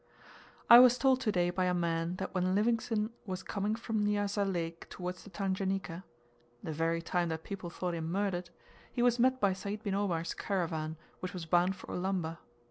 [0.67, 4.43] I was told to day by a man that when Livingstone was coming from Nyassa
[4.43, 6.03] Lake towards the Tanganika
[6.63, 8.49] (the very time that people thought him murdered)
[8.91, 12.39] he was met by Sayd bin Omar's caravan, which was bound for Ulamba.